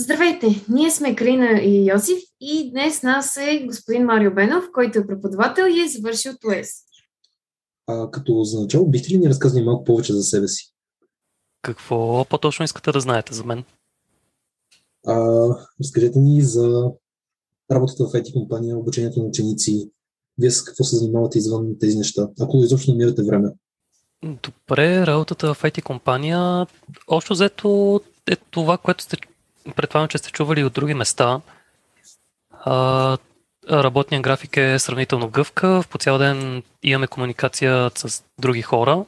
Здравейте! 0.00 0.64
Ние 0.68 0.90
сме 0.90 1.16
Крина 1.16 1.60
и 1.60 1.90
Йосиф 1.90 2.18
и 2.40 2.70
днес 2.70 3.02
нас 3.02 3.36
е 3.36 3.64
господин 3.66 4.04
Марио 4.04 4.34
Бенов, 4.34 4.64
който 4.74 4.98
е 4.98 5.06
преподавател 5.06 5.64
и 5.64 5.80
е 5.80 5.88
завършил 5.88 6.32
ТУЕС. 6.40 6.70
А, 7.86 8.10
като 8.10 8.44
за 8.44 8.60
начало, 8.60 8.88
бихте 8.88 9.10
ли 9.10 9.18
ни 9.18 9.28
разказали 9.28 9.64
малко 9.64 9.84
повече 9.84 10.12
за 10.12 10.22
себе 10.22 10.48
си? 10.48 10.72
Какво 11.62 12.24
по-точно 12.24 12.64
искате 12.64 12.92
да 12.92 13.00
знаете 13.00 13.34
за 13.34 13.44
мен? 13.44 13.64
А, 15.06 15.16
разкажете 15.80 16.18
ни 16.18 16.42
за 16.42 16.90
работата 17.72 18.04
в 18.04 18.12
IT 18.12 18.32
компания, 18.32 18.78
обучението 18.78 19.20
на 19.20 19.26
ученици. 19.26 19.90
Вие 20.38 20.50
с 20.50 20.64
какво 20.64 20.84
се 20.84 20.96
занимавате 20.96 21.38
извън 21.38 21.78
тези 21.80 21.98
неща, 21.98 22.28
ако 22.40 22.56
изобщо 22.56 22.90
намирате 22.90 23.22
време? 23.22 23.48
Добре, 24.24 25.06
работата 25.06 25.54
в 25.54 25.62
IT 25.62 25.82
компания, 25.82 26.66
общо 27.08 27.32
взето 27.34 28.00
е 28.30 28.36
това, 28.36 28.78
което 28.78 29.04
сте, 29.04 29.16
предполагам, 29.72 30.08
че 30.08 30.18
сте 30.18 30.30
чували 30.30 30.64
от 30.64 30.72
други 30.72 30.94
места. 30.94 31.40
А, 32.50 33.18
работният 33.70 34.22
график 34.22 34.56
е 34.56 34.78
сравнително 34.78 35.30
гъвкав, 35.30 35.88
по 35.88 35.98
цял 35.98 36.18
ден 36.18 36.62
имаме 36.82 37.06
комуникация 37.06 37.90
с 37.94 38.22
други 38.38 38.62
хора. 38.62 39.04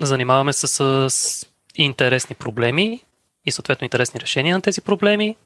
Занимаваме 0.00 0.52
се 0.52 0.66
с 0.66 1.46
интересни 1.74 2.36
проблеми 2.36 3.04
и 3.46 3.52
съответно 3.52 3.84
интересни 3.84 4.20
решения 4.20 4.56
на 4.56 4.62
тези 4.62 4.80
проблеми. 4.80 5.36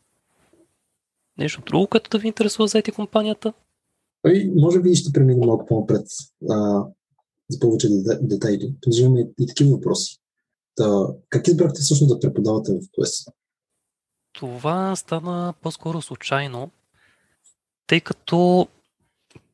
Нещо 1.39 1.63
друго, 1.67 1.87
което 1.87 2.11
да 2.11 2.19
ви 2.19 2.29
интересува 2.29 2.69
за 2.69 2.79
IT 2.79 2.93
компанията? 2.93 3.53
Ами, 4.27 4.51
може 4.57 4.81
би 4.81 4.95
ще 4.95 5.13
преминем 5.13 5.47
малко 5.47 5.67
по-напред 5.67 6.07
за 7.51 7.61
повече 7.61 7.89
детайли. 8.21 8.75
Понеже 8.83 9.03
имаме 9.03 9.27
и 9.41 9.47
такива 9.47 9.71
въпроси. 9.71 10.19
Та, 10.77 11.07
как 11.31 11.49
избрахте 11.49 11.81
всъщност 11.81 12.15
да 12.15 12.21
преподавате 12.21 12.73
в 12.73 12.79
ТОЕС? 12.93 13.25
Това 14.33 14.97
стана 14.97 15.55
по-скоро 15.63 16.03
случайно, 16.03 16.71
тъй 17.87 18.01
като 18.01 18.69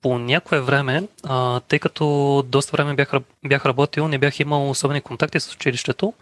по 0.02 0.18
някое 0.18 0.60
време, 0.60 1.08
а, 1.22 1.60
тъй 1.60 1.78
като 1.78 2.44
доста 2.48 2.72
време 2.72 2.94
бях, 2.94 3.12
бях 3.46 3.66
работил, 3.66 4.08
не 4.08 4.18
бях 4.18 4.40
имал 4.40 4.70
особени 4.70 5.00
контакти 5.00 5.40
с 5.40 5.54
училището, 5.54 6.12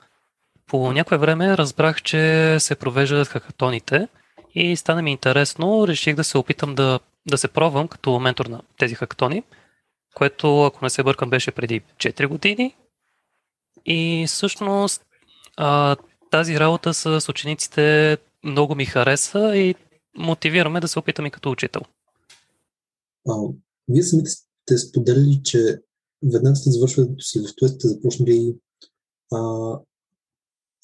по 0.67 0.93
някое 0.93 1.19
време 1.19 1.57
разбрах, 1.57 2.03
че 2.03 2.57
се 2.61 2.75
провеждат 2.75 3.29
хакатоните 3.29 4.09
и 4.55 4.77
стана 4.77 5.03
ми 5.03 5.13
интересно, 5.13 5.89
реших 5.89 6.15
да 6.15 6.25
се 6.25 6.39
опитам 6.39 6.75
да, 6.75 7.01
да 7.27 7.39
се 7.39 7.49
пробвам 7.49 7.89
като 7.89 8.19
ментор 8.19 8.47
на 8.47 8.61
тези 8.79 8.95
хакатони, 8.95 9.43
което, 10.15 10.65
ако 10.65 10.85
не 10.85 10.91
се 10.91 11.03
бъркам, 11.03 11.31
беше 11.31 11.51
преди 11.51 11.81
4 11.81 12.27
години. 12.27 12.75
И 13.89 14.25
всъщност 14.29 15.03
а, 15.57 15.97
тази 16.31 16.61
работа 16.61 16.95
с 16.95 17.29
учениците 17.29 18.17
много 18.45 18.75
ми 18.75 18.87
хареса 18.87 19.57
и 19.57 19.75
мотивираме 20.19 20.81
да 20.81 20.89
се 20.89 20.99
опитам 20.99 21.27
и 21.27 21.31
като 21.31 21.51
учител. 21.51 21.83
А, 23.29 23.35
вие 23.89 24.03
самите 24.03 24.31
сте 24.31 24.79
споделили, 24.79 25.41
че 25.45 25.79
веднага 26.33 26.57
сте 26.57 26.71
завършването 26.71 27.25
си 27.25 27.41
в 27.41 27.57
това 27.57 27.69
сте 27.69 27.89
започнали 27.89 28.57
а, 29.33 29.39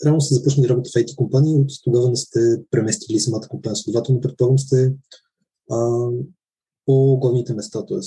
реално 0.04 0.20
сте 0.20 0.34
започнали 0.34 0.68
работа 0.68 0.90
в 0.90 0.92
IT 0.92 1.14
компания 1.14 1.56
от 1.56 1.70
тогава 1.84 2.10
не 2.10 2.16
сте 2.16 2.40
преместили 2.70 3.20
самата 3.20 3.48
компания. 3.48 3.76
Следователно, 3.76 4.20
предполагам, 4.20 4.58
сте 4.58 4.92
а, 5.70 6.08
по 6.86 7.18
главните 7.18 7.54
места, 7.54 7.86
т.е. 7.86 7.98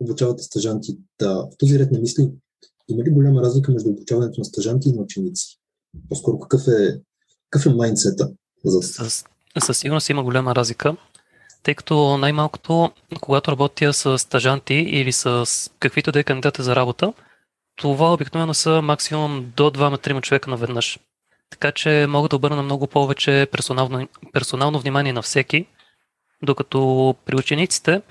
обучавате 0.00 0.42
стъжанти. 0.42 0.98
Да, 1.18 1.34
в 1.34 1.56
този 1.58 1.78
ред 1.78 1.92
на 1.92 1.98
мисли, 1.98 2.30
има 2.88 3.04
ли 3.04 3.10
голяма 3.10 3.42
разлика 3.42 3.72
между 3.72 3.90
обучаването 3.90 4.40
на 4.40 4.44
стъжанти 4.44 4.88
и 4.88 4.92
на 4.92 5.02
ученици? 5.02 5.58
По-скоро 6.08 6.38
какъв 6.38 6.68
е, 6.68 7.00
какъв 7.50 7.66
е 7.66 7.74
майндсета? 7.74 8.30
За... 8.64 8.82
Със, 8.82 9.24
със 9.58 9.78
сигурност 9.78 10.08
има 10.08 10.22
голяма 10.22 10.54
разлика, 10.54 10.96
тъй 11.62 11.74
като 11.74 12.18
най-малкото, 12.18 12.90
когато 13.20 13.50
работя 13.50 13.92
с 13.92 14.18
стъжанти 14.18 14.74
или 14.74 15.12
с 15.12 15.46
каквито 15.80 16.12
да 16.12 16.20
е 16.20 16.24
кандидати 16.24 16.62
за 16.62 16.76
работа, 16.76 17.12
това 17.76 18.12
обикновено 18.12 18.54
са 18.54 18.82
максимум 18.82 19.52
до 19.56 19.70
2-3 19.70 20.20
човека 20.20 20.50
наведнъж. 20.50 20.98
Така 21.50 21.72
че 21.72 22.06
мога 22.08 22.28
да 22.28 22.36
обърна 22.36 22.62
много 22.62 22.86
повече 22.86 23.48
персонално, 23.52 24.08
персонално 24.32 24.80
внимание 24.80 25.12
на 25.12 25.22
всеки, 25.22 25.66
докато 26.42 27.14
при 27.26 27.36
учениците, 27.36 28.02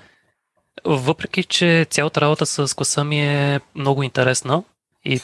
въпреки 0.85 1.44
че 1.44 1.88
цялата 1.89 2.22
работа 2.22 2.45
с 2.45 2.75
класа 2.75 3.03
ми 3.03 3.19
е 3.19 3.59
много 3.75 4.03
интересна 4.03 4.63
и 5.05 5.19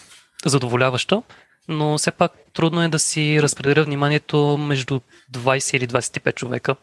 задоволяваща, 0.46 1.24
но 1.68 1.97
все 1.97 2.12
пак 2.12 2.31
трудно 2.53 2.84
е 2.84 2.88
да 2.88 3.00
си 3.00 3.42
разпределя 3.42 3.84
вниманието 3.84 4.58
между 4.58 5.00
20 5.34 5.78
или 5.78 5.88
25 5.88 6.36
човека. 6.36 6.75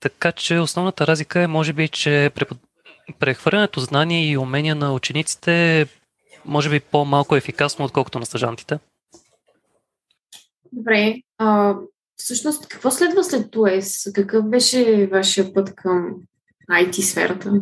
Така 0.00 0.32
че 0.32 0.58
основната 0.58 1.06
разлика 1.06 1.40
е, 1.40 1.46
може 1.46 1.72
би, 1.72 1.88
че 1.88 2.30
прехвърлянето 3.18 3.80
знания 3.80 4.30
и 4.30 4.38
умения 4.38 4.74
на 4.74 4.94
учениците 4.94 5.80
е, 5.80 5.86
може 6.44 6.70
би, 6.70 6.80
по-малко 6.80 7.36
ефикасно, 7.36 7.84
отколкото 7.84 8.18
на 8.18 8.26
стъжантите. 8.26 8.78
Добре. 10.72 11.14
А, 11.38 11.74
всъщност, 12.16 12.68
какво 12.68 12.90
следва 12.90 13.24
след 13.24 13.50
ТУЕС? 13.50 14.10
Какъв 14.14 14.48
беше 14.48 15.06
вашия 15.06 15.54
път 15.54 15.74
към 15.74 16.14
IT 16.70 17.00
сферата? 17.00 17.52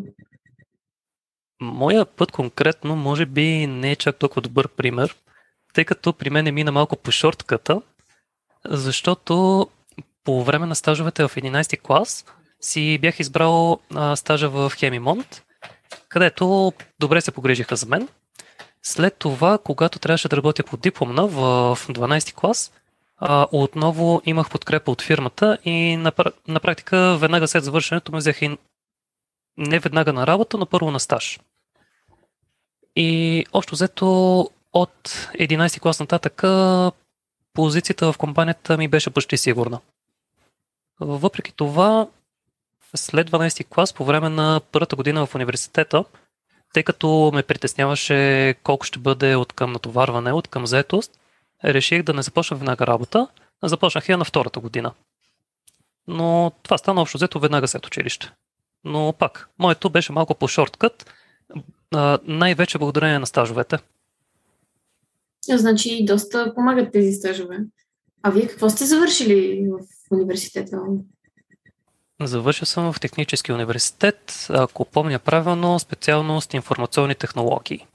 Моя 1.60 2.04
път 2.04 2.32
конкретно 2.32 2.96
може 2.96 3.26
би 3.26 3.66
не 3.66 3.90
е 3.90 3.96
чак 3.96 4.16
толкова 4.16 4.42
добър 4.42 4.68
пример, 4.68 5.16
тъй 5.74 5.84
като 5.84 6.12
при 6.12 6.30
мен 6.30 6.46
е 6.46 6.52
мина 6.52 6.72
малко 6.72 6.96
по 6.96 7.10
шортката, 7.10 7.82
защото 8.64 9.66
по 10.24 10.44
време 10.44 10.66
на 10.66 10.74
стажовете 10.74 11.28
в 11.28 11.36
11 11.36 11.80
клас 11.80 12.24
си 12.60 12.98
бях 13.02 13.20
избрал 13.20 13.80
а, 13.94 14.16
стажа 14.16 14.48
в 14.48 14.72
Хемимонт, 14.78 15.42
където 16.08 16.72
добре 16.98 17.20
се 17.20 17.30
погрежиха 17.30 17.76
за 17.76 17.86
мен. 17.86 18.08
След 18.82 19.16
това, 19.18 19.58
когато 19.58 19.98
трябваше 19.98 20.28
да 20.28 20.36
работя 20.36 20.62
по 20.62 20.76
дипломна 20.76 21.26
в 21.26 21.78
12 21.88 22.34
клас, 22.34 22.72
а, 23.18 23.46
отново 23.52 24.22
имах 24.24 24.50
подкрепа 24.50 24.90
от 24.90 25.02
фирмата 25.02 25.58
и 25.64 25.96
на, 25.96 26.12
на 26.48 26.60
практика 26.60 27.16
веднага 27.16 27.48
след 27.48 27.64
завършенето 27.64 28.12
ме 28.12 28.18
взеха 28.18 28.44
и 28.44 28.58
не 29.58 29.78
веднага 29.78 30.12
на 30.12 30.26
работа, 30.26 30.58
но 30.58 30.66
първо 30.66 30.90
на 30.90 31.00
стаж. 31.00 31.40
И 32.96 33.44
общо 33.52 33.74
взето 33.74 34.40
от 34.72 35.08
11 35.40 35.80
клас 35.80 36.00
нататък 36.00 36.42
позицията 37.52 38.12
в 38.12 38.18
компанията 38.18 38.78
ми 38.78 38.88
беше 38.88 39.10
почти 39.10 39.36
сигурна. 39.36 39.80
Въпреки 41.00 41.52
това, 41.52 42.08
след 42.96 43.30
12 43.30 43.68
клас, 43.68 43.92
по 43.92 44.04
време 44.04 44.28
на 44.28 44.60
първата 44.72 44.96
година 44.96 45.26
в 45.26 45.34
университета, 45.34 46.04
тъй 46.74 46.82
като 46.82 47.30
ме 47.34 47.42
притесняваше 47.42 48.54
колко 48.62 48.86
ще 48.86 48.98
бъде 48.98 49.36
от 49.36 49.52
към 49.52 49.72
натоварване, 49.72 50.32
от 50.32 50.48
към 50.48 50.66
заетост, 50.66 51.18
реших 51.64 52.02
да 52.02 52.14
не 52.14 52.22
започна 52.22 52.56
веднага 52.56 52.86
работа, 52.86 53.28
а 53.62 53.68
започнах 53.68 54.08
я 54.08 54.18
на 54.18 54.24
втората 54.24 54.60
година. 54.60 54.92
Но 56.06 56.52
това 56.62 56.78
стана 56.78 57.02
общо 57.02 57.18
взето 57.18 57.40
веднага 57.40 57.68
след 57.68 57.86
училище. 57.86 58.32
Но 58.88 59.14
пак, 59.18 59.48
моето 59.58 59.90
беше 59.90 60.12
малко 60.12 60.34
по 60.34 60.48
шорткът, 60.48 61.14
най-вече 62.22 62.78
благодарение 62.78 63.18
на 63.18 63.26
стажовете. 63.26 63.78
Значи 65.48 66.04
доста 66.04 66.54
помагат 66.54 66.92
тези 66.92 67.12
стажове. 67.12 67.58
А 68.22 68.30
вие 68.30 68.46
какво 68.46 68.70
сте 68.70 68.84
завършили 68.84 69.68
в 69.70 69.78
университета? 70.10 70.82
Завършил 72.22 72.66
съм 72.66 72.92
в 72.92 73.00
технически 73.00 73.52
университет, 73.52 74.46
ако 74.50 74.84
помня 74.84 75.18
правилно, 75.18 75.78
специалност 75.78 76.54
информационни 76.54 77.14
технологии. 77.14 77.86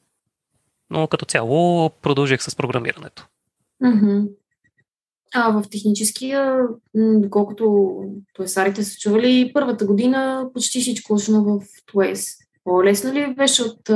Но 0.90 1.08
като 1.08 1.25
цяло 1.25 1.90
продължих 1.90 2.41
с 2.41 2.56
програмирането. 2.56 3.28
Mm-hmm. 3.84 4.29
А 5.34 5.52
в 5.52 5.70
техническия, 5.72 6.64
доколкото 6.96 7.94
туесарите 8.34 8.84
са 8.84 8.98
чували, 8.98 9.52
първата 9.54 9.86
година 9.86 10.50
почти 10.54 10.82
всичко 10.82 11.14
учено 11.14 11.44
в 11.44 11.66
Туес. 11.86 12.38
По-лесно 12.64 13.14
ли 13.14 13.36
беше 13.36 13.64
от 13.64 13.90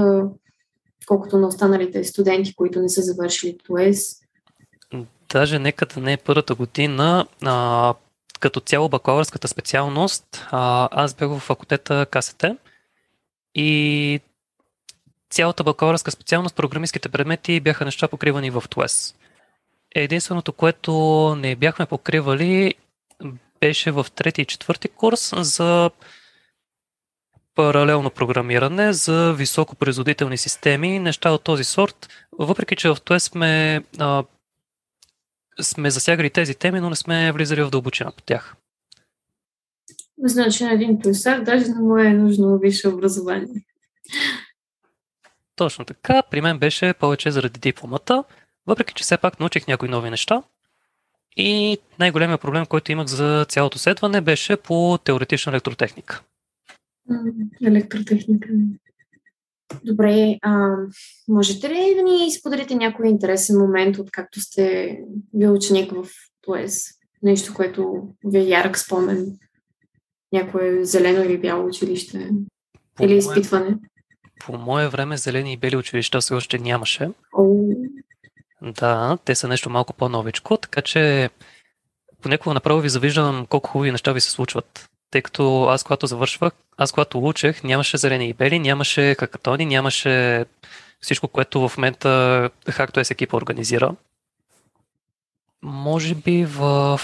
колкото 1.06 1.38
на 1.38 1.48
останалите 1.48 2.04
студенти, 2.04 2.56
които 2.56 2.80
не 2.82 2.90
са 2.90 3.02
завършили 3.02 3.58
ТУЕС? 3.66 4.22
Даже 5.34 5.60
нека 5.60 5.86
да 5.86 6.02
не 6.02 6.14
е 6.14 6.18
първата 6.18 6.56
година. 6.56 7.26
А, 7.42 7.94
като 8.40 8.60
цяло 8.60 8.90
бакалавърската 8.90 9.48
специалност, 9.48 10.46
а, 10.52 10.90
аз 10.92 11.14
бях 11.14 11.30
в 11.30 11.40
факултета 11.40 12.06
КСТ 12.12 12.46
и 13.56 14.20
цялата 15.30 15.64
бакалавърска 15.64 16.12
специалност, 16.12 16.56
програмистските 16.56 17.10
предмети 17.10 17.60
бяха 17.60 17.86
неща 17.86 18.08
покривани 18.08 18.50
в 18.50 18.64
ТУЕС. 18.70 19.16
Единственото, 19.95 20.53
което 20.53 20.94
не 21.38 21.56
бяхме 21.56 21.86
покривали, 21.86 22.74
беше 23.59 23.92
в 23.92 24.06
трети 24.15 24.42
и 24.42 24.45
четвърти 24.45 24.88
курс 24.88 25.33
за 25.38 25.92
паралелно 27.56 28.09
програмиране 28.09 28.94
за 28.94 29.33
високопроизводителни 29.33 30.38
системи, 30.38 31.00
неща 31.00 31.31
от 31.31 31.44
този 31.44 31.63
сорт. 31.63 32.09
Въпреки, 32.39 32.75
че 32.75 32.89
в 32.89 32.97
това 33.06 33.19
сме 33.19 33.83
а, 34.00 34.24
сме 35.62 35.89
засягали 35.89 36.30
тези 36.30 36.56
теми, 36.56 36.80
но 36.80 36.89
не 36.89 36.95
сме 36.95 37.31
влизали 37.31 37.63
в 37.63 37.69
дълбочина 37.69 38.12
по 38.12 38.21
тях. 38.21 38.56
Значи 40.24 40.63
на 40.63 40.74
един 40.74 41.00
професор 41.00 41.44
даже 41.44 41.65
не 41.65 41.80
му 41.80 41.98
е 41.98 42.09
нужно 42.09 42.57
висше 42.57 42.88
образование. 42.88 43.65
Точно 45.56 45.86
така. 45.86 46.24
При 46.31 46.41
мен 46.41 46.59
беше 46.59 46.94
повече 46.94 47.31
заради 47.31 47.59
дипломата, 47.59 48.24
въпреки 48.67 48.94
че 48.94 49.03
все 49.03 49.17
пак 49.17 49.39
научих 49.39 49.67
някои 49.67 49.89
нови 49.89 50.09
неща. 50.09 50.44
И 51.38 51.77
най-големият 52.00 52.41
проблем, 52.41 52.65
който 52.65 52.91
имах 52.91 53.07
за 53.07 53.45
цялото 53.50 53.79
следване, 53.79 54.21
беше 54.21 54.57
по 54.57 54.97
теоретична 55.03 55.51
електротехника. 55.51 56.21
Електротехника. 57.63 58.50
Добре, 59.83 60.38
а, 60.41 60.69
можете 61.27 61.69
ли 61.69 61.95
да 61.95 62.01
ни 62.03 62.31
споделите 62.31 62.75
някой 62.75 63.07
интересен 63.07 63.57
момент, 63.57 63.97
от 63.97 64.12
както 64.12 64.41
сте 64.41 64.97
бил 65.33 65.53
ученик 65.53 65.91
в 65.91 66.07
ТОЕС? 66.41 66.85
Нещо, 67.23 67.53
което 67.53 68.07
ви 68.25 68.38
е 68.38 68.41
ярък 68.41 68.77
спомен? 68.77 69.39
Някое 70.33 70.85
зелено 70.85 71.23
или 71.23 71.38
бяло 71.38 71.67
училище? 71.67 72.29
По 72.95 73.03
или 73.03 73.17
изпитване? 73.17 73.65
Мое, 73.65 73.79
по 74.45 74.57
мое 74.57 74.88
време 74.88 75.17
зелени 75.17 75.53
и 75.53 75.57
бели 75.57 75.77
училища 75.77 76.21
все 76.21 76.33
още 76.33 76.59
нямаше. 76.59 77.09
Oh. 77.33 77.89
Да, 78.65 79.17
те 79.25 79.35
са 79.35 79.47
нещо 79.47 79.69
малко 79.69 79.94
по-новичко, 79.94 80.57
така 80.57 80.81
че 80.81 81.29
понякога 82.21 82.53
направо 82.53 82.81
ви 82.81 82.89
завиждам 82.89 83.45
колко 83.45 83.69
хубави 83.69 83.91
неща 83.91 84.13
ви 84.13 84.21
се 84.21 84.31
случват. 84.31 84.89
Тъй 85.12 85.21
като 85.21 85.63
аз 85.65 85.83
когато 85.83 86.07
завършвах, 86.07 86.53
аз 86.77 86.91
когато 86.91 87.25
учех, 87.25 87.63
нямаше 87.63 87.97
зелени 87.97 88.29
и 88.29 88.33
бели, 88.33 88.59
нямаше 88.59 89.15
какатони, 89.15 89.65
нямаше 89.65 90.45
всичко, 91.00 91.27
което 91.27 91.69
в 91.69 91.77
момента 91.77 92.09
HackToS 92.65 93.12
екипа 93.12 93.38
организира. 93.38 93.95
Може 95.62 96.15
би 96.15 96.45
в 96.45 97.01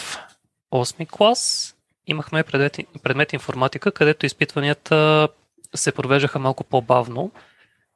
8 0.73 1.07
клас 1.07 1.73
имахме 2.07 2.43
предмет, 2.43 2.77
предмет 3.03 3.33
информатика, 3.33 3.91
където 3.91 4.25
изпитванията 4.25 5.27
се 5.75 5.91
провеждаха 5.91 6.39
малко 6.39 6.63
по-бавно, 6.63 7.31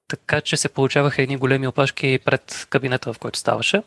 така 0.07 0.41
че 0.41 0.57
се 0.57 0.69
получаваха 0.69 1.21
едни 1.21 1.37
големи 1.37 1.67
опашки 1.67 2.19
пред 2.25 2.67
кабинета, 2.69 3.13
в 3.13 3.19
който 3.19 3.39
ставаше. 3.39 3.83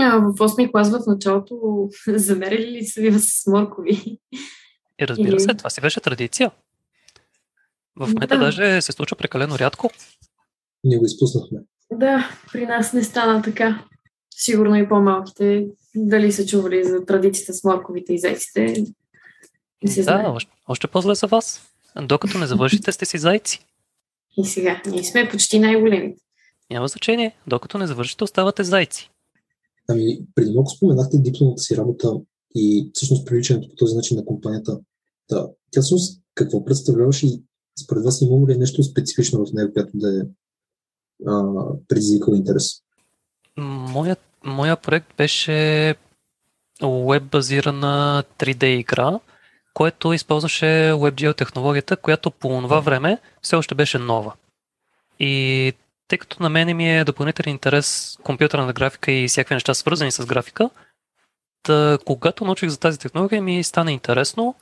А, 0.00 0.16
в 0.16 0.34
8 0.34 0.70
клас 0.70 0.90
в 0.90 1.02
началото 1.06 1.88
замерили 2.08 2.70
ли 2.70 2.84
са 2.84 3.00
ви 3.00 3.12
с 3.12 3.46
моркови? 3.46 4.18
И 5.00 5.08
разбира 5.08 5.40
се, 5.40 5.54
това 5.54 5.70
си 5.70 5.80
беше 5.80 6.00
традиция. 6.00 6.50
В 7.96 8.06
момента 8.06 8.38
да. 8.38 8.44
даже 8.44 8.82
се 8.82 8.92
случва 8.92 9.16
прекалено 9.16 9.58
рядко. 9.58 9.90
Ние 10.84 10.98
го 10.98 11.04
изпуснахме. 11.04 11.58
Да, 11.92 12.30
при 12.52 12.66
нас 12.66 12.92
не 12.92 13.04
стана 13.04 13.42
така. 13.42 13.84
Сигурно 14.30 14.76
и 14.76 14.88
по-малките, 14.88 15.66
дали 15.94 16.32
са 16.32 16.46
чували 16.46 16.84
за 16.84 17.04
традицията 17.04 17.54
с 17.54 17.64
морковите 17.64 18.14
и 18.14 18.18
зайците. 18.18 18.84
да, 20.04 20.24
още, 20.26 20.50
още 20.68 20.86
по-зле 20.86 21.14
за 21.14 21.26
вас. 21.26 21.62
Докато 22.02 22.38
не 22.38 22.46
завършите, 22.46 22.92
сте 22.92 23.04
си 23.04 23.18
зайци. 23.18 23.67
И 24.38 24.44
сега, 24.44 24.82
ние 24.86 25.04
сме 25.04 25.28
почти 25.30 25.58
най-големите. 25.58 26.22
Няма 26.70 26.88
значение. 26.88 27.36
Докато 27.46 27.78
не 27.78 27.86
завършите, 27.86 28.24
оставате 28.24 28.64
зайци. 28.64 29.10
Ами, 29.88 30.18
преди 30.34 30.50
много 30.50 30.70
споменахте 30.70 31.18
дипломата 31.18 31.62
си 31.62 31.76
работа 31.76 32.12
и 32.54 32.90
всъщност 32.94 33.26
привличането 33.26 33.68
по 33.68 33.74
този 33.76 33.96
начин 33.96 34.16
на 34.16 34.24
компанията. 34.24 34.80
Да, 35.30 35.50
тя 35.70 35.80
всъщност 35.80 36.22
какво 36.34 36.64
представляваше 36.64 37.26
и 37.26 37.42
според 37.84 38.04
вас 38.04 38.20
имало 38.20 38.48
ли 38.48 38.52
е 38.52 38.58
нещо 38.58 38.82
специфично 38.82 39.46
в 39.46 39.52
нея, 39.52 39.72
което 39.72 39.90
да 39.94 40.20
е 40.20 40.22
предизвикал 41.88 42.34
интерес? 42.34 42.70
Моят, 43.56 44.20
моя 44.44 44.76
проект 44.76 45.16
беше 45.16 45.94
веб-базирана 46.82 48.24
3D 48.38 48.64
игра, 48.64 49.20
което 49.78 50.12
използваше 50.12 50.66
WebGL 50.92 51.36
технологията, 51.36 51.96
която 51.96 52.30
по 52.30 52.48
това 52.48 52.80
време 52.80 53.18
все 53.42 53.56
още 53.56 53.74
беше 53.74 53.98
нова. 53.98 54.32
И 55.20 55.72
тъй 56.08 56.18
като 56.18 56.42
на 56.42 56.48
мен 56.48 56.76
ми 56.76 56.98
е 56.98 57.04
допълнителен 57.04 57.52
интерес 57.52 58.18
компютърна 58.22 58.72
графика 58.72 59.12
и 59.12 59.28
всякакви 59.28 59.54
неща 59.54 59.74
свързани 59.74 60.12
с 60.12 60.26
графика, 60.26 60.70
да, 61.66 61.98
когато 62.06 62.44
научих 62.44 62.68
за 62.68 62.80
тази 62.80 62.98
технология 62.98 63.42
ми 63.42 63.64
стана 63.64 63.92
интересно 63.92 64.54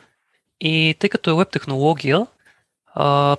и 0.60 0.94
тъй 0.98 1.10
като 1.10 1.30
е 1.30 1.34
веб 1.34 1.50
технология, 1.50 2.26
а, 2.94 3.36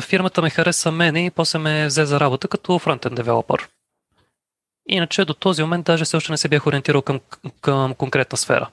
фирмата 0.00 0.42
ме 0.42 0.50
хареса 0.50 0.92
мене 0.92 1.26
и 1.26 1.30
после 1.30 1.58
ме 1.58 1.86
взе 1.86 2.04
за 2.04 2.20
работа 2.20 2.48
като 2.48 2.78
фронтен 2.78 3.14
девелопър. 3.14 3.68
Иначе 4.88 5.24
до 5.24 5.34
този 5.34 5.62
момент 5.62 5.86
даже 5.86 6.04
все 6.04 6.16
още 6.16 6.32
не 6.32 6.38
се 6.38 6.48
бях 6.48 6.66
ориентирал 6.66 7.02
към, 7.02 7.20
към 7.60 7.94
конкретна 7.94 8.38
сфера. 8.38 8.70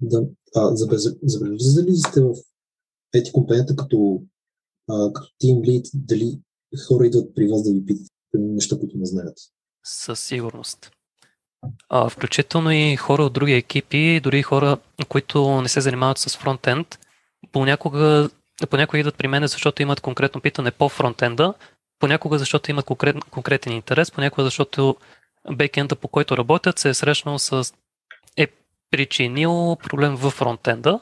Да. 0.00 0.22
А, 0.54 0.76
забелязали 1.22 1.90
ли 1.90 1.96
сте 1.96 2.20
в 2.20 2.34
ети 3.14 3.32
компанията 3.32 3.76
като, 3.76 4.22
а, 4.90 5.12
като 5.12 5.28
Team 5.42 5.60
Lead, 5.60 5.90
дали 5.94 6.40
хора 6.88 7.06
идват 7.06 7.34
при 7.34 7.48
вас 7.48 7.62
да 7.62 7.72
ви 7.72 7.86
питат 7.86 8.06
неща, 8.34 8.78
които 8.78 8.98
не 8.98 9.06
знаят? 9.06 9.38
Със 9.84 10.20
сигурност. 10.20 10.90
А, 11.88 12.08
включително 12.08 12.70
и 12.72 12.96
хора 12.96 13.22
от 13.22 13.32
други 13.32 13.52
екипи, 13.52 14.20
дори 14.20 14.42
хора, 14.42 14.78
които 15.08 15.60
не 15.60 15.68
се 15.68 15.80
занимават 15.80 16.18
с 16.18 16.36
фронтенд, 16.36 16.98
понякога, 17.52 18.30
понякога 18.70 18.98
идват 18.98 19.16
при 19.16 19.28
мен, 19.28 19.46
защото 19.46 19.82
имат 19.82 20.00
конкретно 20.00 20.40
питане 20.40 20.70
по 20.70 20.88
фронтенда, 20.88 21.54
понякога 21.98 22.38
защото 22.38 22.70
имат 22.70 22.84
конкрет, 22.84 23.16
конкретен 23.30 23.72
интерес, 23.72 24.10
понякога 24.10 24.44
защото 24.44 24.96
бекенда, 25.56 25.96
по 25.96 26.08
който 26.08 26.36
работят, 26.36 26.78
се 26.78 26.88
е 26.88 26.94
срещнал 26.94 27.38
с 27.38 27.72
причинил 28.90 29.76
проблем 29.76 30.16
в 30.16 30.30
фронтенда, 30.30 31.00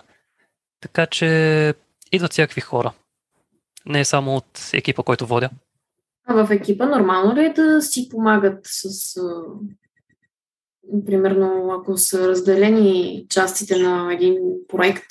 така 0.81 1.07
че 1.07 1.75
идват 2.13 2.33
всякакви 2.33 2.61
хора. 2.61 2.93
Не 3.87 4.01
е 4.01 4.05
само 4.05 4.37
от 4.37 4.71
екипа, 4.73 5.03
който 5.03 5.27
водя. 5.27 5.51
А 6.27 6.45
в 6.45 6.51
екипа 6.51 6.87
нормално 6.87 7.37
ли 7.37 7.45
е 7.45 7.53
да 7.53 7.83
си 7.83 8.09
помагат 8.09 8.61
с 8.63 9.15
примерно, 11.07 11.73
ако 11.81 11.97
са 11.97 12.29
разделени 12.29 13.27
частите 13.29 13.79
на 13.79 14.15
един 14.15 14.39
проект 14.69 15.05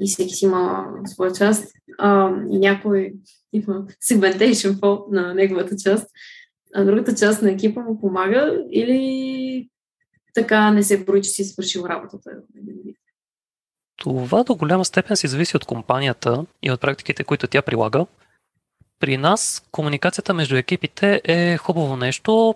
и 0.00 0.08
всеки 0.08 0.34
си 0.34 0.44
има 0.44 0.86
своя 1.04 1.32
част 1.32 1.72
а, 1.98 2.30
и 2.50 2.58
някой 2.58 3.12
има 3.52 3.86
segmentation 4.04 4.72
fault 4.72 5.12
на 5.12 5.34
неговата 5.34 5.76
част, 5.76 6.10
а 6.74 6.84
другата 6.84 7.14
част 7.14 7.42
на 7.42 7.50
екипа 7.50 7.80
му 7.80 8.00
помага 8.00 8.64
или 8.70 9.68
така 10.38 10.70
не 10.70 10.82
се 10.82 11.04
брои, 11.04 11.22
че 11.22 11.30
си 11.30 11.44
свършил 11.44 11.84
работата. 11.88 12.30
Това 13.96 14.44
до 14.44 14.54
голяма 14.54 14.84
степен 14.84 15.16
си 15.16 15.28
зависи 15.28 15.56
от 15.56 15.64
компанията 15.64 16.46
и 16.62 16.70
от 16.70 16.80
практиките, 16.80 17.24
които 17.24 17.46
тя 17.46 17.62
прилага. 17.62 18.06
При 19.00 19.16
нас 19.16 19.66
комуникацията 19.70 20.34
между 20.34 20.56
екипите 20.56 21.20
е 21.24 21.56
хубаво 21.56 21.96
нещо, 21.96 22.54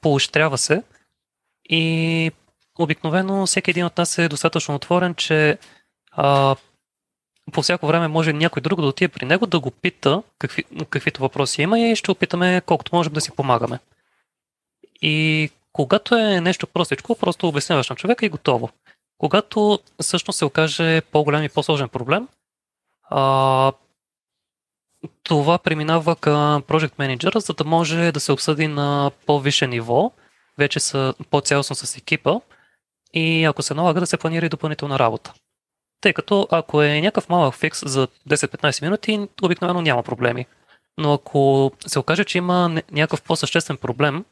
поощрява 0.00 0.58
се 0.58 0.82
и 1.64 2.30
обикновено 2.78 3.46
всеки 3.46 3.70
един 3.70 3.84
от 3.84 3.98
нас 3.98 4.18
е 4.18 4.28
достатъчно 4.28 4.74
отворен, 4.74 5.14
че 5.14 5.58
а, 6.12 6.56
по 7.52 7.62
всяко 7.62 7.86
време 7.86 8.08
може 8.08 8.32
някой 8.32 8.62
друг 8.62 8.80
да 8.80 8.86
отиде 8.86 9.08
при 9.08 9.26
него 9.26 9.46
да 9.46 9.60
го 9.60 9.70
пита 9.70 10.22
какви, 10.38 10.64
каквито 10.90 11.20
въпроси 11.20 11.62
има 11.62 11.80
и 11.80 11.96
ще 11.96 12.10
опитаме 12.10 12.62
колкото 12.66 12.96
можем 12.96 13.12
да 13.12 13.20
си 13.20 13.30
помагаме. 13.30 13.78
И 15.02 15.50
когато 15.74 16.14
е 16.14 16.40
нещо 16.40 16.66
простичко, 16.66 17.14
просто 17.14 17.48
обясняваш 17.48 17.90
на 17.90 17.96
човека 17.96 18.26
и 18.26 18.28
готово. 18.28 18.70
Когато 19.18 19.78
всъщност 20.02 20.38
се 20.38 20.44
окаже 20.44 21.00
по-голям 21.00 21.42
и 21.42 21.48
по-сложен 21.48 21.88
проблем, 21.88 22.28
а, 23.10 23.72
това 25.22 25.58
преминава 25.58 26.16
към 26.16 26.62
Project 26.62 26.96
Manager, 26.96 27.38
за 27.38 27.52
да 27.52 27.64
може 27.64 28.12
да 28.12 28.20
се 28.20 28.32
обсъди 28.32 28.66
на 28.66 29.10
по-висше 29.26 29.66
ниво, 29.66 30.12
вече 30.58 30.80
са 30.80 31.14
по-цялостно 31.30 31.76
с 31.76 31.96
екипа 31.96 32.34
и 33.12 33.44
ако 33.44 33.62
се 33.62 33.74
налага 33.74 34.00
да 34.00 34.06
се 34.06 34.16
планира 34.16 34.46
и 34.46 34.48
допълнителна 34.48 34.98
работа. 34.98 35.32
Тъй 36.00 36.12
като 36.12 36.48
ако 36.50 36.82
е 36.82 37.00
някакъв 37.00 37.28
малък 37.28 37.54
фикс 37.54 37.80
за 37.86 38.08
10-15 38.28 38.82
минути, 38.82 39.28
обикновено 39.42 39.82
няма 39.82 40.02
проблеми. 40.02 40.46
Но 40.98 41.12
ако 41.12 41.72
се 41.86 41.98
окаже, 41.98 42.24
че 42.24 42.38
има 42.38 42.82
някакъв 42.90 43.22
по-съществен 43.22 43.76
проблем, 43.76 44.24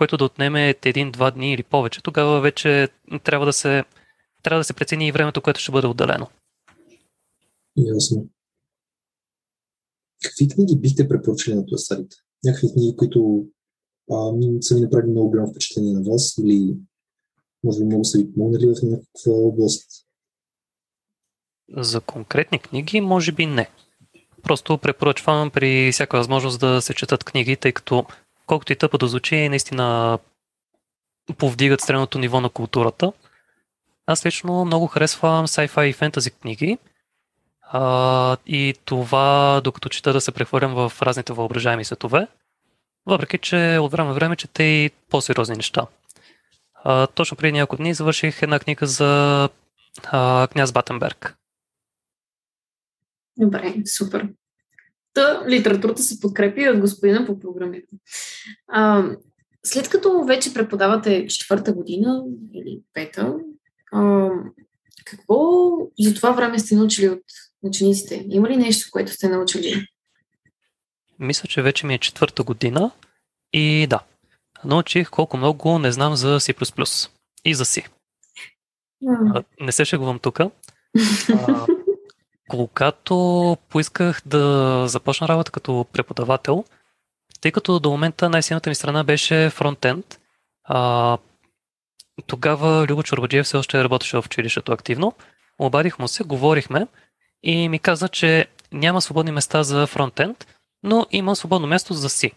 който 0.00 0.16
да 0.16 0.24
отнеме 0.24 0.74
един-два 0.84 1.30
дни 1.30 1.52
или 1.52 1.62
повече, 1.62 2.02
тогава 2.02 2.40
вече 2.40 2.88
трябва 3.24 3.46
да 3.46 3.52
се, 3.52 3.84
трябва 4.42 4.60
да 4.60 4.64
се 4.64 4.72
прецени 4.72 5.08
и 5.08 5.12
времето, 5.12 5.42
което 5.42 5.60
ще 5.60 5.72
бъде 5.72 5.86
отделено. 5.86 6.26
Ясно. 7.76 8.28
Какви 10.24 10.48
книги 10.48 10.80
бихте 10.80 11.08
препоръчали 11.08 11.54
на 11.54 11.66
туасарите? 11.66 12.16
Някакви 12.44 12.72
книги, 12.72 12.96
които 12.96 13.44
а, 14.12 14.32
са 14.60 14.74
ви 14.74 14.80
направили 14.80 15.10
много 15.10 15.30
голямо 15.30 15.50
впечатление 15.50 15.92
на 15.92 16.10
вас 16.10 16.38
или 16.38 16.76
може 17.64 17.78
би 17.78 17.84
много 17.84 18.04
са 18.04 18.18
ви 18.18 18.32
помогнали 18.32 18.66
в 18.66 18.82
някаква 18.82 19.32
област? 19.32 20.06
За 21.76 22.00
конкретни 22.00 22.58
книги, 22.58 23.00
може 23.00 23.32
би 23.32 23.46
не. 23.46 23.70
Просто 24.42 24.78
препоръчвам 24.78 25.50
при 25.50 25.92
всяка 25.92 26.16
възможност 26.16 26.60
да 26.60 26.82
се 26.82 26.94
четат 26.94 27.24
книги, 27.24 27.56
тъй 27.56 27.72
като 27.72 28.04
колкото 28.50 28.72
и 28.72 28.76
тъпо 28.76 28.98
да 28.98 29.08
звучи, 29.08 29.48
наистина 29.48 30.18
повдигат 31.38 31.80
средното 31.80 32.18
ниво 32.18 32.40
на 32.40 32.50
културата. 32.50 33.12
Аз 34.06 34.26
лично 34.26 34.64
много 34.64 34.86
харесвам 34.86 35.46
sci-fi 35.46 35.84
и 35.84 35.92
фентази 35.92 36.30
книги. 36.30 36.78
А, 37.62 38.36
и 38.46 38.74
това, 38.84 39.60
докато 39.64 39.88
чета 39.88 40.12
да 40.12 40.20
се 40.20 40.32
прехвърлям 40.32 40.74
в 40.74 40.92
разните 41.02 41.32
въображаеми 41.32 41.84
светове, 41.84 42.26
въпреки 43.06 43.38
че 43.38 43.78
от 43.80 43.92
време 43.92 44.08
на 44.08 44.14
време 44.14 44.36
чете 44.36 44.62
и 44.62 44.90
по-сериозни 45.10 45.56
неща. 45.56 45.86
А, 46.74 47.06
точно 47.06 47.36
преди 47.36 47.52
няколко 47.52 47.76
дни 47.76 47.94
завърших 47.94 48.42
една 48.42 48.58
книга 48.58 48.86
за 48.86 49.48
а, 50.04 50.48
княз 50.52 50.72
Батенберг. 50.72 51.36
Добре, 53.36 53.74
супер. 53.96 54.28
Та, 55.14 55.44
литературата 55.48 56.02
се 56.02 56.20
подкрепи 56.20 56.68
от 56.68 56.80
господина 56.80 57.26
по 57.26 57.40
програмиране. 57.40 57.86
А, 58.68 59.04
след 59.64 59.88
като 59.88 60.24
вече 60.24 60.54
преподавате 60.54 61.26
четвърта 61.26 61.72
година 61.72 62.24
или 62.54 62.80
пета, 62.94 63.34
а, 63.92 64.28
какво 65.04 65.36
за 65.98 66.14
това 66.14 66.30
време 66.30 66.58
сте 66.58 66.74
научили 66.74 67.08
от 67.08 67.22
учениците? 67.62 68.26
Има 68.28 68.48
ли 68.48 68.56
нещо, 68.56 68.88
което 68.90 69.12
сте 69.12 69.28
научили? 69.28 69.86
Мисля, 71.18 71.48
че 71.48 71.62
вече 71.62 71.86
ми 71.86 71.94
е 71.94 71.98
четвърта 71.98 72.42
година 72.42 72.90
и 73.52 73.86
да, 73.90 74.00
научих 74.64 75.10
колко 75.10 75.36
много 75.36 75.78
не 75.78 75.92
знам 75.92 76.16
за 76.16 76.40
C++ 76.40 76.54
и 77.44 77.54
за 77.54 77.64
C. 77.64 77.86
А, 79.08 79.42
Не 79.60 79.72
се 79.72 79.84
шегувам 79.84 80.18
тук. 80.18 80.40
Когато 82.50 83.56
поисках 83.68 84.22
да 84.26 84.84
започна 84.88 85.28
работа 85.28 85.52
като 85.52 85.86
преподавател, 85.92 86.64
тъй 87.40 87.52
като 87.52 87.80
до 87.80 87.90
момента 87.90 88.28
най-силната 88.30 88.70
ми 88.70 88.74
страна 88.74 89.04
беше 89.04 89.50
фронтенд, 89.50 90.20
а, 90.64 91.18
тогава 92.26 92.86
Любо 92.86 93.02
Чорбаджиев 93.02 93.46
все 93.46 93.56
още 93.56 93.84
работеше 93.84 94.16
в 94.16 94.24
училището 94.26 94.72
активно. 94.72 95.12
Обадих 95.58 95.98
му 95.98 96.08
се, 96.08 96.24
говорихме 96.24 96.86
и 97.42 97.68
ми 97.68 97.78
каза, 97.78 98.08
че 98.08 98.46
няма 98.72 99.00
свободни 99.00 99.32
места 99.32 99.62
за 99.62 99.86
фронтенд, 99.86 100.46
но 100.82 101.06
има 101.10 101.36
свободно 101.36 101.66
място 101.66 101.94
за 101.94 102.08
C. 102.08 102.32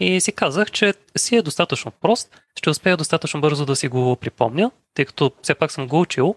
И 0.00 0.20
си 0.20 0.32
казах, 0.32 0.70
че 0.70 0.94
си 1.16 1.36
е 1.36 1.42
достатъчно 1.42 1.90
прост, 1.90 2.40
ще 2.58 2.70
успея 2.70 2.96
достатъчно 2.96 3.40
бързо 3.40 3.66
да 3.66 3.76
си 3.76 3.88
го 3.88 4.16
припомня, 4.16 4.70
тъй 4.94 5.04
като 5.04 5.32
все 5.42 5.54
пак 5.54 5.72
съм 5.72 5.88
го 5.88 6.00
учил 6.00 6.34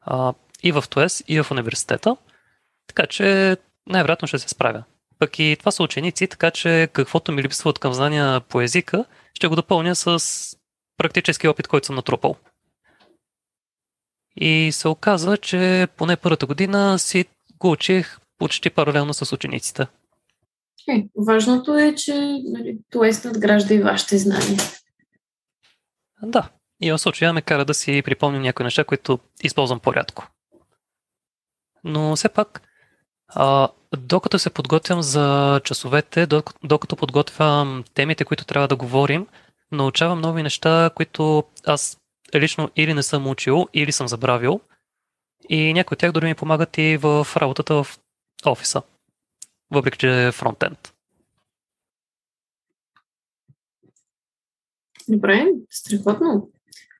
а, 0.00 0.32
и 0.62 0.72
в 0.72 0.84
ТОЕС, 0.90 1.24
и 1.28 1.42
в 1.42 1.50
университета, 1.50 2.16
така 2.86 3.06
че 3.06 3.56
най-вероятно 3.86 4.28
ще 4.28 4.38
се 4.38 4.48
справя. 4.48 4.84
Пък 5.18 5.38
и 5.38 5.56
това 5.58 5.70
са 5.70 5.82
ученици, 5.82 6.26
така 6.26 6.50
че 6.50 6.88
каквото 6.92 7.32
ми 7.32 7.42
липсва 7.42 7.70
от 7.70 7.78
към 7.78 7.92
знания 7.92 8.40
по 8.40 8.60
езика, 8.60 9.04
ще 9.34 9.48
го 9.48 9.56
допълня 9.56 9.96
с 9.96 10.18
практически 10.96 11.48
опит, 11.48 11.68
който 11.68 11.86
съм 11.86 11.96
натрупал. 11.96 12.36
И 14.36 14.70
се 14.72 14.88
оказа, 14.88 15.36
че 15.36 15.88
поне 15.96 16.16
първата 16.16 16.46
година 16.46 16.98
си 16.98 17.24
го 17.58 17.70
учих 17.70 18.18
почти 18.38 18.70
паралелно 18.70 19.14
с 19.14 19.32
учениците. 19.32 19.86
е, 20.88 21.04
важното 21.26 21.78
е, 21.78 21.94
че 21.94 22.14
нали, 22.44 22.78
ТОЕС 22.90 23.24
надгражда 23.24 23.74
и 23.74 23.82
вашите 23.82 24.18
знания. 24.18 24.58
Да, 26.22 26.48
и 26.82 26.92
в 26.92 26.98
случая 26.98 27.32
ме 27.32 27.42
кара 27.42 27.64
да 27.64 27.74
си 27.74 28.02
припомня 28.04 28.40
някои 28.40 28.64
неща, 28.64 28.84
които 28.84 29.18
използвам 29.42 29.80
по-рядко. 29.80 30.31
Но 31.84 32.16
все 32.16 32.28
пак, 32.28 32.62
а, 33.28 33.68
докато 33.98 34.38
се 34.38 34.50
подготвям 34.50 35.02
за 35.02 35.60
часовете, 35.64 36.26
док- 36.26 36.54
докато 36.64 36.96
подготвям 36.96 37.84
темите, 37.94 38.24
които 38.24 38.44
трябва 38.44 38.68
да 38.68 38.76
говорим, 38.76 39.26
научавам 39.72 40.20
нови 40.20 40.42
неща, 40.42 40.90
които 40.94 41.44
аз 41.66 41.98
лично 42.34 42.70
или 42.76 42.94
не 42.94 43.02
съм 43.02 43.26
учил, 43.26 43.68
или 43.74 43.92
съм 43.92 44.08
забравил. 44.08 44.60
И 45.48 45.72
някои 45.72 45.94
от 45.94 45.98
тях 45.98 46.12
дори 46.12 46.26
ми 46.26 46.34
помагат 46.34 46.78
и 46.78 46.96
в 46.96 47.26
работата 47.36 47.74
в 47.74 47.98
офиса, 48.46 48.82
въпреки 49.70 49.98
че 49.98 50.26
е 50.26 50.32
фронтенд. 50.32 50.92
Добре, 55.08 55.46
страхотно. 55.70 56.50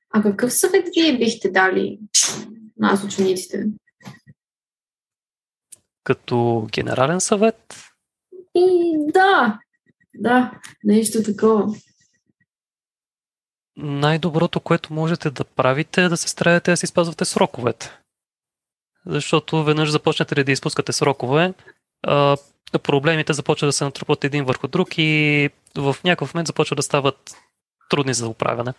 А 0.09 0.21
какъв 0.21 0.53
съвет 0.53 0.87
вие 0.95 1.17
бихте 1.17 1.51
дали 1.51 1.99
на 2.77 3.01
учениците? 3.05 3.65
Като 6.03 6.67
генерален 6.71 7.21
съвет, 7.21 7.75
И 8.55 8.95
да, 9.13 9.59
да, 10.15 10.51
нещо 10.83 11.23
такова. 11.23 11.75
най-доброто, 13.77 14.59
което 14.59 14.93
можете 14.93 15.31
да 15.31 15.43
правите 15.43 16.03
е 16.03 16.09
да 16.09 16.17
се 16.17 16.29
стараете 16.29 16.71
да 16.71 16.77
си 16.77 16.87
спазвате 16.87 17.25
сроковете. 17.25 17.99
Защото 19.05 19.63
веднъж 19.63 19.89
започнете 19.89 20.35
ли 20.35 20.43
да 20.43 20.51
изпускате 20.51 20.93
срокове, 20.93 21.53
а, 22.07 22.37
проблемите 22.83 23.33
започват 23.33 23.67
да 23.67 23.73
се 23.73 23.83
натрупват 23.83 24.23
един 24.23 24.45
върху 24.45 24.67
друг 24.67 24.97
и 24.97 25.49
в 25.77 25.95
някакъв 26.03 26.33
момент 26.33 26.47
започват 26.47 26.77
да 26.77 26.83
стават 26.83 27.37
трудни 27.89 28.13
за 28.13 28.27
управяне. 28.27 28.73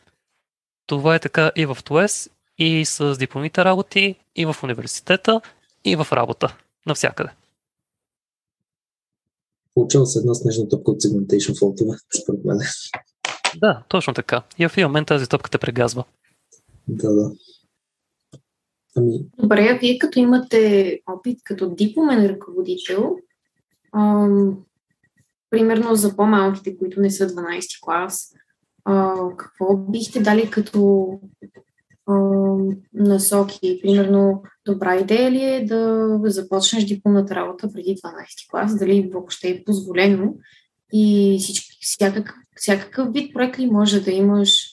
Това 0.87 1.15
е 1.15 1.19
така 1.19 1.53
и 1.57 1.67
в 1.67 1.79
ТОЕС, 1.85 2.31
и 2.59 2.85
с 2.85 3.17
дипломите 3.17 3.65
работи, 3.65 4.15
и 4.37 4.47
в 4.47 4.57
университета, 4.63 5.41
и 5.85 5.97
в 5.97 6.07
работа. 6.13 6.57
Навсякъде. 6.87 7.31
Получава 9.75 10.07
се 10.07 10.19
една 10.19 10.35
снежна 10.35 10.69
топка 10.69 10.91
от 10.91 11.01
segmentation 11.01 11.59
фонтове, 11.59 11.97
според 12.23 12.45
мен. 12.45 12.59
Да, 13.61 13.83
точно 13.89 14.15
така. 14.15 14.43
И 14.59 14.69
в 14.69 14.73
един 14.77 14.87
момент 14.87 15.09
тази 15.09 15.29
топка 15.29 15.51
те 15.51 15.59
прегазва. 15.59 16.05
Да, 16.89 17.15
да. 17.15 17.33
Ами, 18.97 19.27
Добре, 19.39 19.69
а 19.73 19.79
вие 19.79 19.99
като 19.99 20.19
имате 20.19 21.01
опит 21.07 21.41
като 21.45 21.71
дипломен 21.71 22.27
ръководител, 22.27 23.17
ам, 23.93 24.65
примерно 25.51 25.95
за 25.95 26.17
по-малките, 26.17 26.79
които 26.79 27.01
не 27.01 27.11
са 27.11 27.29
12 27.29 27.81
клас, 27.83 28.35
а, 28.85 29.15
какво 29.37 29.77
бихте 29.77 30.21
дали 30.21 30.51
като 30.51 31.21
насоки? 32.95 33.81
Примерно, 33.83 34.43
добра 34.67 34.97
идея 34.97 35.31
ли 35.31 35.45
е 35.45 35.65
да 35.65 36.09
започнеш 36.25 36.85
дипломната 36.85 37.35
работа 37.35 37.73
преди 37.73 37.97
12 37.97 38.51
клас? 38.51 38.79
Дали 38.79 39.11
въобще 39.13 39.49
е 39.49 39.65
позволено? 39.65 40.35
И 40.93 41.37
всички, 41.41 41.79
всякакъв, 41.81 42.37
всякакъв 42.57 43.13
вид 43.13 43.35
проект 43.35 43.59
ли 43.59 43.67
може 43.67 44.01
да 44.01 44.11
имаш? 44.11 44.71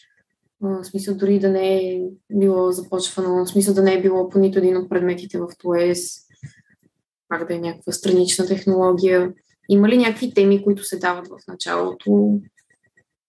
В 0.61 0.83
смисъл 0.83 1.15
дори 1.15 1.39
да 1.39 1.49
не 1.49 1.77
е 1.77 2.01
било 2.33 2.71
започвано, 2.71 3.45
в 3.45 3.49
смисъл 3.49 3.73
да 3.73 3.83
не 3.83 3.93
е 3.93 4.01
било 4.01 4.29
по 4.29 4.39
нито 4.39 4.59
един 4.59 4.77
от 4.77 4.89
предметите 4.89 5.39
в 5.39 5.47
ТОЕС, 5.59 6.17
пак 7.27 7.47
да 7.47 7.55
е 7.55 7.59
някаква 7.59 7.93
странична 7.93 8.47
технология. 8.47 9.33
Има 9.69 9.89
ли 9.89 9.97
някакви 9.97 10.33
теми, 10.33 10.63
които 10.63 10.83
се 10.83 10.99
дават 10.99 11.27
в 11.27 11.37
началото? 11.47 12.39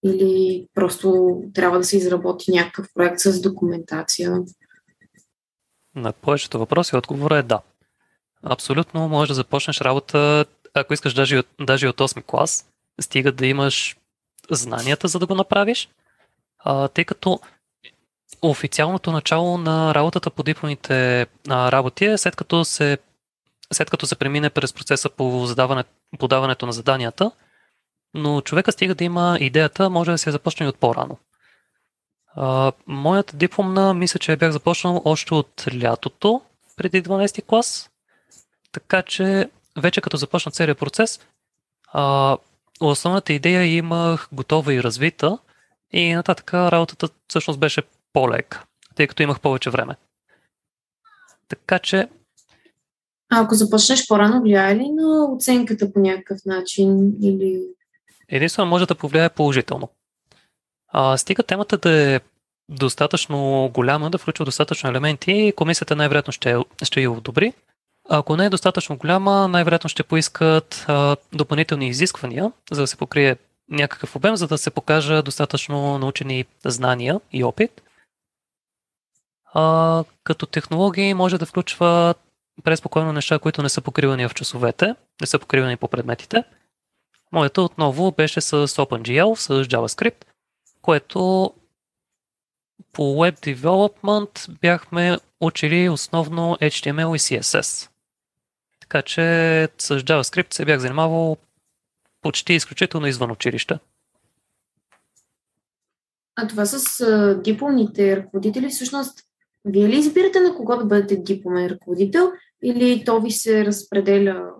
Или 0.05 0.67
просто 0.75 1.37
трябва 1.55 1.79
да 1.79 1.85
се 1.85 1.97
изработи 1.97 2.51
някакъв 2.51 2.89
проект 2.95 3.19
с 3.19 3.41
документация? 3.41 4.43
На 5.95 6.13
повечето 6.13 6.59
въпроси 6.59 6.97
отговора 6.97 7.37
е 7.37 7.43
да. 7.43 7.61
Абсолютно 8.43 9.09
можеш 9.09 9.29
да 9.29 9.35
започнеш 9.35 9.81
работа, 9.81 10.45
ако 10.75 10.95
искаш 10.95 11.15
даже 11.15 11.39
от, 11.39 11.47
даже 11.61 11.89
от 11.89 11.97
8 11.97 12.23
клас, 12.27 12.69
стига 13.01 13.33
да 13.33 13.47
имаш 13.47 13.97
знанията, 14.51 15.09
за 15.09 15.19
да 15.19 15.27
го 15.27 15.35
направиш, 15.35 15.89
а, 16.59 16.89
тъй 16.89 17.05
като 17.05 17.41
официалното 18.43 19.13
начало 19.13 19.59
на 19.59 19.95
работата 19.95 20.31
по 20.31 20.43
дипломните 20.43 21.27
работи 21.49 22.05
е 22.05 22.19
след 22.19 22.37
като 22.37 22.65
се, 22.65 22.99
след 23.73 23.91
като 23.91 24.07
се 24.07 24.17
премине 24.17 24.51
през 24.51 24.73
процеса 24.73 25.11
по 25.11 25.47
задаване, 25.47 25.85
подаването 26.19 26.67
на 26.67 26.73
заданията, 26.73 27.31
но 28.15 28.41
човека 28.41 28.73
стига 28.73 28.95
да 28.95 29.05
има 29.05 29.39
идеята, 29.41 29.91
може 29.91 30.11
да 30.11 30.19
се 30.19 30.31
започне 30.31 30.67
и 30.67 30.69
от 30.69 30.79
по-рано. 30.79 31.19
А, 32.37 32.73
моята 32.87 33.37
дипломна, 33.37 33.95
мисля, 33.95 34.19
че 34.19 34.33
я 34.33 34.37
бях 34.37 34.53
започнал 34.53 35.03
още 35.05 35.35
от 35.35 35.65
лятото, 35.83 36.41
преди 36.77 37.03
12 37.03 37.45
клас, 37.47 37.91
така 38.73 39.03
че 39.03 39.51
вече 39.79 40.01
като 40.01 40.17
започна 40.17 40.53
целият 40.53 40.79
процес, 40.79 41.21
а, 41.93 42.37
основната 42.81 43.33
идея 43.33 43.65
имах 43.65 44.29
готова 44.33 44.75
и 44.75 44.83
развита 44.83 45.39
и 45.93 46.15
нататък 46.15 46.55
работата 46.55 47.09
всъщност 47.29 47.61
беше 47.61 47.83
по-лека, 48.13 48.65
тъй 48.95 49.07
като 49.07 49.23
имах 49.23 49.41
повече 49.41 49.71
време. 49.71 49.97
Така 51.49 51.79
че 51.79 52.09
А 53.31 53.41
ако 53.41 53.55
започнеш 53.55 54.07
по-рано, 54.09 54.43
влияе 54.43 54.77
ли 54.77 54.89
на 54.91 55.33
оценката 55.33 55.93
по 55.93 56.01
някакъв 56.01 56.39
начин? 56.47 57.13
Или... 57.23 57.63
единствено 58.33 58.69
може 58.69 58.87
да 58.87 58.95
повлияе 58.95 59.29
положително. 59.29 59.89
А, 60.89 61.17
стига 61.17 61.43
темата 61.43 61.79
да 61.79 61.91
е 61.91 62.21
достатъчно 62.69 63.71
голяма, 63.75 64.11
да 64.11 64.19
включва 64.19 64.45
достатъчно 64.45 64.91
елементи, 64.91 65.53
комисията 65.57 65.97
най-вероятно 65.97 66.33
ще, 66.33 66.57
ще 66.83 67.01
я 67.01 67.11
одобри. 67.11 67.53
Ако 68.09 68.37
не 68.37 68.47
е 68.47 68.51
достатъчно 68.51 68.97
голяма, 68.97 69.49
най-вероятно 69.49 69.89
ще 69.89 70.03
поискат 70.03 70.85
а, 70.89 71.17
допълнителни 71.33 71.89
изисквания, 71.89 72.53
за 72.71 72.81
да 72.81 72.87
се 72.87 72.97
покрие 72.97 73.37
някакъв 73.71 74.17
обем, 74.17 74.37
за 74.37 74.49
да 74.49 74.59
се 74.59 74.71
покажа 74.71 75.23
достатъчно 75.23 75.99
научени 75.99 76.45
знания 76.65 77.21
и 77.33 77.45
опит. 77.45 77.83
А, 79.55 80.05
като 80.25 80.47
технологии 80.47 81.15
може 81.15 81.39
да 81.39 81.47
включва 81.47 82.15
преспокойно 82.65 83.13
неща, 83.13 83.39
които 83.39 83.63
не 83.63 83.69
са 83.69 83.81
покривани 83.81 84.29
в 84.29 84.35
часовете, 84.35 84.95
не 85.21 85.27
са 85.27 85.39
покривани 85.39 85.77
по 85.77 85.89
предметите. 85.89 86.45
Моята 87.33 87.63
отново 87.63 88.13
беше 88.13 88.41
с 88.41 88.69
OpenGL, 88.69 89.35
с 89.35 89.65
JavaScript, 89.65 90.25
което 90.83 91.51
по 92.93 93.03
Web 93.03 93.57
Development 93.57 94.61
бяхме 94.61 95.19
учили 95.41 95.89
основно 95.89 96.57
HTML 96.61 97.17
и 97.17 97.19
CSS. 97.19 97.91
Така 98.81 99.03
че 99.03 99.23
с 99.79 100.01
JavaScript 100.01 100.55
се 100.55 100.65
бях 100.65 100.81
занимавал 100.81 101.37
почти 102.21 102.53
изключително 102.53 103.07
извън 103.07 103.31
училище. 103.31 103.79
А 106.37 106.47
това 106.49 106.67
с 106.67 107.05
дипломните 107.45 108.17
ръководители, 108.17 108.69
всъщност, 108.69 109.19
вие 109.65 109.89
ли 109.89 109.99
избирате 109.99 110.41
на 110.41 110.55
кого 110.55 110.77
да 110.77 110.85
бъдете 110.85 111.17
дипломен 111.17 111.67
ръководител 111.67 112.33
или 112.65 113.05
то 113.05 113.21
ви 113.21 113.31
се 113.31 113.65
разпределя? 113.65 114.51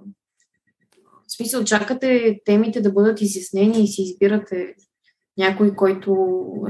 Смисъл, 1.43 1.65
чакате 1.65 2.41
темите 2.45 2.81
да 2.81 2.93
бъдат 2.93 3.21
изяснени 3.21 3.85
и 3.85 3.87
си 3.87 4.03
избирате 4.03 4.75
някой, 5.39 5.75
който 5.75 6.17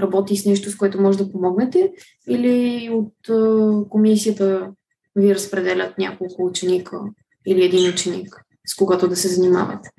работи 0.00 0.36
с 0.36 0.46
нещо, 0.46 0.70
с 0.70 0.76
което 0.76 1.00
може 1.00 1.18
да 1.18 1.32
помогнете, 1.32 1.92
или 2.28 2.88
от 2.90 3.14
комисията 3.90 4.70
ви 5.16 5.34
разпределят 5.34 5.98
няколко 5.98 6.44
ученика 6.44 7.00
или 7.46 7.64
един 7.64 7.90
ученик, 7.90 8.44
с 8.66 8.74
когато 8.74 9.08
да 9.08 9.16
се 9.16 9.28
занимавате? 9.28 9.90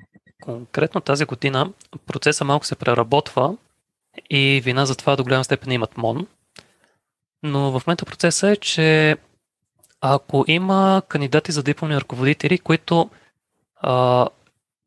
Конкретно 0.42 1.00
тази 1.00 1.24
година 1.24 1.72
процеса 2.06 2.44
малко 2.44 2.66
се 2.66 2.76
преработва 2.76 3.56
и 4.30 4.62
вина 4.64 4.86
за 4.86 4.96
това 4.96 5.16
до 5.16 5.24
голяма 5.24 5.44
степен 5.44 5.72
имат 5.72 5.96
МОН. 5.96 6.26
Но 7.42 7.78
в 7.78 7.86
момента 7.86 8.04
процеса 8.04 8.50
е, 8.50 8.56
че 8.56 9.16
ако 10.00 10.44
има 10.48 11.02
кандидати 11.08 11.52
за 11.52 11.62
дипломни 11.62 11.96
ръководители, 11.96 12.58
които 12.58 13.10
а, 13.76 14.28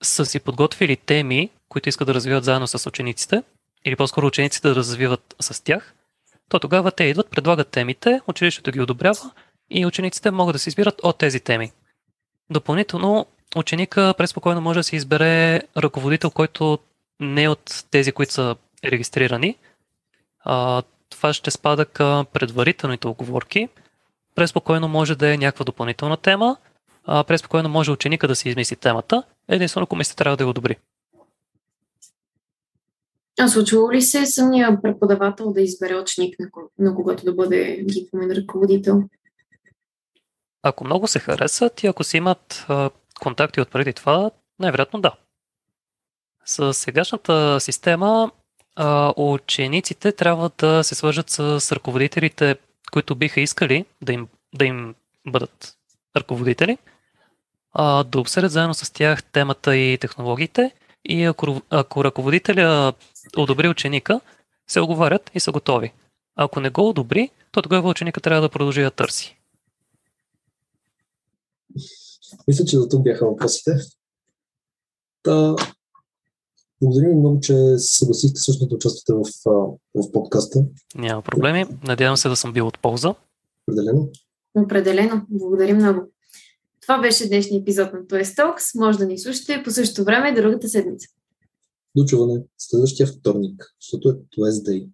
са 0.03 0.25
си 0.25 0.39
подготвили 0.39 0.95
теми, 0.95 1.49
които 1.69 1.89
искат 1.89 2.07
да 2.07 2.13
развиват 2.13 2.43
заедно 2.43 2.67
с 2.67 2.87
учениците, 2.87 3.43
или 3.85 3.95
по-скоро 3.95 4.27
учениците 4.27 4.67
да 4.67 4.75
развиват 4.75 5.35
с 5.39 5.63
тях, 5.63 5.93
то 6.49 6.59
тогава 6.59 6.91
те 6.91 7.03
идват, 7.03 7.29
предлагат 7.29 7.67
темите, 7.67 8.21
училището 8.27 8.71
ги 8.71 8.81
одобрява 8.81 9.31
и 9.69 9.85
учениците 9.85 10.31
могат 10.31 10.55
да 10.55 10.59
се 10.59 10.69
избират 10.69 11.01
от 11.03 11.17
тези 11.17 11.39
теми. 11.39 11.71
Допълнително, 12.49 13.25
ученика 13.55 14.13
преспокойно 14.17 14.61
може 14.61 14.79
да 14.79 14.83
се 14.83 14.95
избере 14.95 15.61
ръководител, 15.77 16.31
който 16.31 16.79
не 17.19 17.43
е 17.43 17.49
от 17.49 17.85
тези, 17.91 18.11
които 18.11 18.33
са 18.33 18.55
регистрирани. 18.85 19.55
А, 20.39 20.83
това 21.09 21.33
ще 21.33 21.51
спада 21.51 21.85
към 21.85 22.25
предварителните 22.25 23.07
оговорки. 23.07 23.69
Преспокойно 24.35 24.87
може 24.87 25.15
да 25.15 25.33
е 25.33 25.37
някаква 25.37 25.65
допълнителна 25.65 26.17
тема. 26.17 26.57
А, 27.05 27.23
преспокойно 27.23 27.69
може 27.69 27.91
ученика 27.91 28.27
да 28.27 28.35
си 28.35 28.49
измисли 28.49 28.75
темата. 28.75 29.23
Единствено 29.49 29.87
комисията 29.87 30.23
трябва 30.23 30.37
да 30.37 30.43
я 30.43 30.49
одобри. 30.49 30.77
А 33.39 33.47
случва 33.47 33.93
ли 33.93 34.01
се 34.01 34.25
самия 34.25 34.81
преподавател 34.81 35.53
да 35.53 35.61
избере 35.61 35.95
ученик, 35.95 36.35
на 36.79 36.95
когото 36.95 37.25
да 37.25 37.33
бъде 37.33 37.83
дипломен 37.83 38.31
ръководител? 38.31 39.03
Ако 40.63 40.85
много 40.85 41.07
се 41.07 41.19
харесат 41.19 41.83
и 41.83 41.87
ако 41.87 42.03
си 42.03 42.17
имат 42.17 42.65
а, 42.67 42.89
контакти 43.19 43.61
от 43.61 43.71
преди 43.71 43.93
това, 43.93 44.31
най-вероятно 44.59 45.01
да. 45.01 45.15
С 46.45 46.73
сегашната 46.73 47.59
система 47.59 48.31
а, 48.75 49.13
учениците 49.17 50.11
трябва 50.11 50.51
да 50.57 50.83
се 50.83 50.95
свържат 50.95 51.29
с 51.29 51.71
ръководителите, 51.71 52.55
които 52.91 53.15
биха 53.15 53.41
искали 53.41 53.85
да 54.01 54.13
им, 54.13 54.27
да 54.55 54.65
им 54.65 54.95
бъдат 55.27 55.77
ръководители, 56.17 56.77
а, 57.79 58.03
да 58.03 58.19
обсъдят 58.19 58.51
заедно 58.51 58.73
с 58.73 58.93
тях 58.93 59.23
темата 59.23 59.75
и 59.75 59.97
технологиите 59.97 60.71
и 61.05 61.23
ако, 61.23 61.61
ако 61.69 62.03
ръководителя 62.03 62.93
одобри 63.37 63.69
ученика, 63.69 64.21
се 64.67 64.79
оговарят 64.79 65.31
и 65.33 65.39
са 65.39 65.51
готови. 65.51 65.93
Ако 66.35 66.59
не 66.59 66.69
го 66.69 66.89
одобри, 66.89 67.29
то 67.51 67.61
тогава 67.61 67.89
ученика 67.89 68.21
трябва 68.21 68.41
да 68.41 68.49
продължи 68.49 68.81
да 68.81 68.91
търси. 68.91 69.37
Мисля, 72.47 72.65
че 72.65 72.77
за 72.77 72.89
тук 72.89 73.03
бяха 73.03 73.25
въпросите. 73.25 73.71
Та, 75.23 75.55
благодаря 76.81 77.09
ви 77.09 77.15
много, 77.15 77.39
че 77.39 77.53
се 77.77 77.97
съгласихте 77.97 78.39
всъщност 78.39 78.69
да 78.69 78.75
участвате 78.75 79.13
в, 79.13 79.49
в 79.95 80.11
подкаста. 80.11 80.65
Няма 80.95 81.21
проблеми. 81.21 81.65
Надявам 81.83 82.17
се 82.17 82.29
да 82.29 82.35
съм 82.35 82.53
бил 82.53 82.67
от 82.67 82.79
полза. 82.79 83.13
Определено. 83.67 84.09
Определено. 84.55 85.25
Благодаря 85.29 85.75
много. 85.75 86.11
Това 86.87 87.01
беше 87.01 87.27
днешния 87.27 87.61
епизод 87.61 87.93
на 87.93 87.99
Toy 87.99 88.23
Talks. 88.23 88.79
Може 88.79 88.97
да 88.97 89.05
ни 89.05 89.19
слушате 89.19 89.61
по 89.63 89.71
същото 89.71 90.03
време 90.03 90.33
другата 90.33 90.69
седмица. 90.69 91.07
Дочуване 91.95 92.43
следващия 92.57 93.07
вторник, 93.07 93.63
защото 93.81 94.09
е 94.09 94.13
Toy 94.13 94.51
Day. 94.51 94.89